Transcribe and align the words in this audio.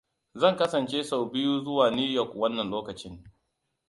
Zan 0.35 0.55
kasance 0.57 1.03
sau 1.03 1.29
biyu 1.31 1.53
zuwa 1.65 1.85
New 1.97 2.09
York 2.17 2.31
wannan 2.39 2.69
lokacin. 2.73 3.15